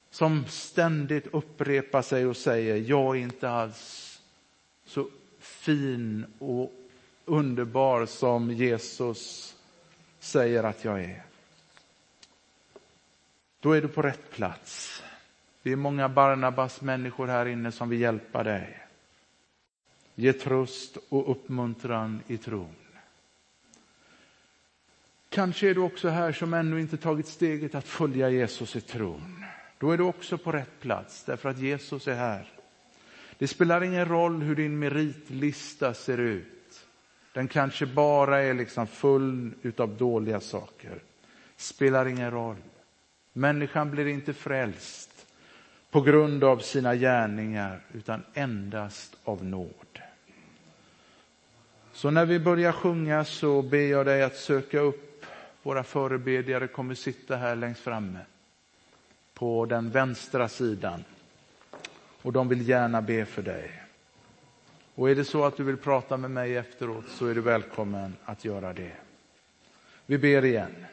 Som 0.09 0.45
ständigt 0.47 1.27
upprepar 1.27 2.01
sig 2.01 2.25
och 2.25 2.37
säger, 2.37 2.75
jag 2.75 3.17
är 3.17 3.21
inte 3.21 3.49
alls 3.49 4.21
så 4.85 5.09
fin 5.39 6.25
och 6.39 6.73
underbar 7.25 8.05
som 8.05 8.51
Jesus 8.51 9.55
säger 10.19 10.63
att 10.63 10.83
jag 10.85 11.03
är. 11.03 11.23
Då 13.59 13.71
är 13.71 13.81
du 13.81 13.87
på 13.87 14.01
rätt 14.01 14.31
plats. 14.31 14.94
Det 15.65 15.71
är 15.71 15.75
många 15.75 16.09
Barnabas 16.09 16.81
människor 16.81 17.27
här 17.27 17.45
inne 17.45 17.71
som 17.71 17.89
vill 17.89 18.01
hjälpa 18.01 18.43
dig. 18.43 18.79
Ge 20.15 20.33
tröst 20.33 20.97
och 21.09 21.31
uppmuntran 21.31 22.21
i 22.27 22.37
tron. 22.37 22.75
Kanske 25.29 25.69
är 25.69 25.73
du 25.73 25.81
också 25.81 26.09
här 26.09 26.31
som 26.31 26.53
ännu 26.53 26.81
inte 26.81 26.97
tagit 26.97 27.27
steget 27.27 27.75
att 27.75 27.87
följa 27.87 28.29
Jesus 28.29 28.75
i 28.75 28.81
tron. 28.81 29.45
Då 29.77 29.91
är 29.91 29.97
du 29.97 30.03
också 30.03 30.37
på 30.37 30.51
rätt 30.51 30.79
plats 30.79 31.23
därför 31.23 31.49
att 31.49 31.59
Jesus 31.59 32.07
är 32.07 32.15
här. 32.15 32.47
Det 33.37 33.47
spelar 33.47 33.83
ingen 33.83 34.05
roll 34.05 34.41
hur 34.41 34.55
din 34.55 34.79
meritlista 34.79 35.93
ser 35.93 36.17
ut. 36.17 36.85
Den 37.33 37.47
kanske 37.47 37.85
bara 37.85 38.41
är 38.41 38.53
liksom 38.53 38.87
full 38.87 39.53
av 39.77 39.97
dåliga 39.97 40.39
saker. 40.39 40.99
Spelar 41.55 42.05
ingen 42.05 42.31
roll. 42.31 42.57
Människan 43.33 43.91
blir 43.91 44.07
inte 44.07 44.33
frälst 44.33 45.14
på 45.91 46.01
grund 46.01 46.43
av 46.43 46.57
sina 46.57 46.95
gärningar 46.95 47.79
utan 47.93 48.23
endast 48.33 49.17
av 49.23 49.45
nåd. 49.45 49.99
Så 51.93 52.11
när 52.11 52.25
vi 52.25 52.39
börjar 52.39 52.71
sjunga 52.71 53.25
så 53.25 53.61
ber 53.61 53.77
jag 53.77 54.05
dig 54.05 54.23
att 54.23 54.35
söka 54.35 54.79
upp 54.79 55.25
våra 55.63 55.83
förebedjare 55.83 56.67
kommer 56.67 56.95
sitta 56.95 57.35
här 57.35 57.55
längst 57.55 57.81
framme 57.81 58.19
på 59.33 59.65
den 59.65 59.89
vänstra 59.89 60.47
sidan 60.47 61.03
och 62.21 62.33
de 62.33 62.47
vill 62.47 62.69
gärna 62.69 63.01
be 63.01 63.25
för 63.25 63.41
dig. 63.41 63.81
Och 64.95 65.09
är 65.09 65.15
det 65.15 65.25
så 65.25 65.45
att 65.45 65.57
du 65.57 65.63
vill 65.63 65.77
prata 65.77 66.17
med 66.17 66.31
mig 66.31 66.57
efteråt 66.57 67.05
så 67.09 67.27
är 67.27 67.35
du 67.35 67.41
välkommen 67.41 68.15
att 68.25 68.45
göra 68.45 68.73
det. 68.73 68.91
Vi 70.05 70.17
ber 70.17 70.45
igen. 70.45 70.85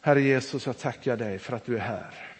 Herre 0.00 0.20
Jesus, 0.20 0.66
jag 0.66 0.78
tackar 0.78 1.16
dig 1.16 1.38
för 1.38 1.56
att 1.56 1.64
du 1.64 1.76
är 1.76 1.80
här. 1.80 2.31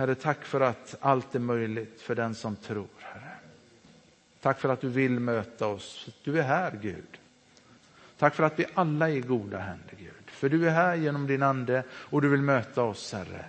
Herre, 0.00 0.14
tack 0.14 0.44
för 0.44 0.60
att 0.60 0.96
allt 1.00 1.34
är 1.34 1.38
möjligt 1.38 2.00
för 2.00 2.14
den 2.14 2.34
som 2.34 2.56
tror. 2.56 2.88
Herre. 2.98 3.32
Tack 4.40 4.60
för 4.60 4.68
att 4.68 4.80
du 4.80 4.88
vill 4.88 5.20
möta 5.20 5.66
oss. 5.66 6.08
Du 6.24 6.38
är 6.38 6.42
här, 6.42 6.78
Gud. 6.82 7.18
Tack 8.18 8.34
för 8.34 8.42
att 8.42 8.58
vi 8.58 8.66
alla 8.74 9.10
är 9.10 9.14
i 9.14 9.20
goda 9.20 9.58
händer, 9.58 9.94
Gud. 9.98 10.26
För 10.26 10.48
du 10.48 10.68
är 10.68 10.70
här 10.70 10.94
genom 10.94 11.26
din 11.26 11.42
ande 11.42 11.84
och 11.90 12.22
du 12.22 12.28
vill 12.28 12.42
möta 12.42 12.82
oss, 12.82 13.12
Herre. 13.12 13.44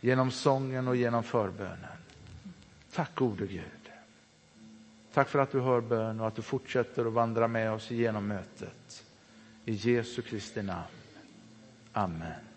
Genom 0.00 0.30
sången 0.30 0.88
och 0.88 0.96
genom 0.96 1.22
förbönen. 1.22 1.98
Tack 2.92 3.14
gode 3.14 3.46
Gud. 3.46 3.90
Tack 5.12 5.28
för 5.28 5.38
att 5.38 5.52
du 5.52 5.60
hör 5.60 5.80
bön 5.80 6.20
och 6.20 6.26
att 6.26 6.36
du 6.36 6.42
fortsätter 6.42 7.06
att 7.06 7.12
vandra 7.12 7.48
med 7.48 7.72
oss 7.72 7.90
genom 7.90 8.26
mötet. 8.26 9.04
I 9.64 9.72
Jesu 9.72 10.22
Kristi 10.22 10.62
namn. 10.62 10.86
Amen. 11.92 12.51